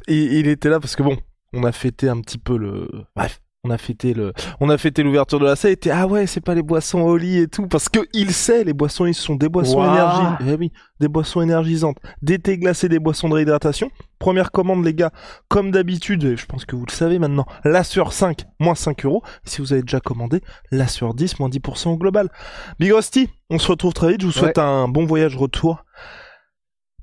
Il 0.09 0.49
était 0.49 0.69
là 0.69 0.81
parce 0.81 0.97
que 0.97 1.03
bon, 1.03 1.17
on 1.53 1.65
a 1.65 1.73
fêté 1.73 2.09
un 2.09 2.21
petit 2.21 2.39
peu 2.39 2.57
le. 2.57 2.89
Bref. 3.17 3.41
On 3.65 3.71
a 3.71 3.79
fêté 3.79 4.15
le, 4.15 4.33
on 4.61 4.71
a 4.71 4.79
fêté 4.79 5.03
l'ouverture 5.03 5.41
de 5.41 5.45
la 5.45 5.57
salle, 5.57 5.71
et 5.71 5.75
était, 5.75 5.91
ah 5.91 6.07
ouais, 6.07 6.27
c'est 6.27 6.41
pas 6.41 6.55
les 6.55 6.63
boissons 6.63 7.01
au 7.01 7.17
lit 7.17 7.39
et 7.39 7.49
tout, 7.49 7.67
parce 7.67 7.89
que 7.89 8.01
il 8.13 8.33
sait, 8.33 8.63
les 8.65 8.73
boissons, 8.73 9.05
ils 9.07 9.15
sont 9.15 9.35
des 9.35 9.49
boissons 9.49 9.85
énergisantes. 9.85 10.39
Eh 10.47 10.55
oui, 10.55 10.73
des 11.01 11.09
boissons 11.09 11.41
énergisantes. 11.43 11.99
Des 12.23 12.39
thés 12.39 12.57
glacés, 12.59 12.89
des 12.89 13.01
boissons 13.01 13.29
de 13.29 13.35
réhydratation. 13.35 13.91
Première 14.21 14.53
commande, 14.53 14.85
les 14.85 14.95
gars, 14.95 15.11
comme 15.49 15.71
d'habitude, 15.73 16.23
et 16.25 16.37
je 16.37 16.47
pense 16.47 16.65
que 16.65 16.77
vous 16.77 16.87
le 16.87 16.93
savez 16.93 17.19
maintenant, 17.19 17.47
la 17.65 17.83
sur 17.85 18.13
5, 18.13 18.45
moins 18.61 18.75
5 18.77 19.05
euros. 19.05 19.23
Si 19.45 19.61
vous 19.61 19.73
avez 19.73 19.83
déjà 19.83 20.01
commandé, 20.01 20.41
la 20.71 20.87
sur 20.87 21.13
10, 21.15 21.39
moins 21.41 21.49
10% 21.49 21.89
au 21.91 21.97
global. 21.97 22.31
Big 22.79 22.93
Rusty, 22.93 23.29
on 23.51 23.59
se 23.59 23.69
retrouve 23.69 23.93
très 23.93 24.13
vite, 24.13 24.21
je 24.23 24.27
vous 24.27 24.33
souhaite 24.33 24.59
un 24.59 24.89
bon 24.89 25.05
voyage 25.05 25.37
retour. 25.37 25.85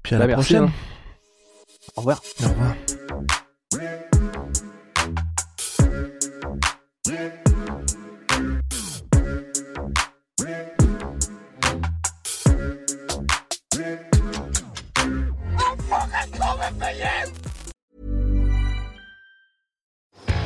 Puis 0.03 0.15
à 0.15 0.19
Bah, 0.19 0.27
la 0.27 0.35
merci, 0.35 0.53
prochaine. 0.55 0.69
hein. 0.69 0.73
Au 1.97 2.01
revoir. 2.01 2.21
Au 2.43 2.47
revoir. 2.47 2.75